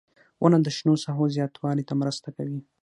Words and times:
•ونه 0.41 0.57
د 0.65 0.67
شنو 0.77 0.93
ساحو 1.03 1.25
زیاتوالي 1.35 1.83
ته 1.89 1.93
مرسته 2.01 2.29
کوي. 2.37 2.59